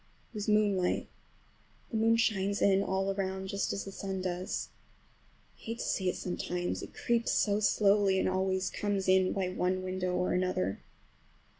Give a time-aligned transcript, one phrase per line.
[0.29, 1.09] It was moonlight.
[1.91, 4.69] The moon shines in all around, just as the sun does.
[5.55, 9.49] I hate to see it sometimes, it creeps so slowly, and always comes in by
[9.49, 10.79] one window or another.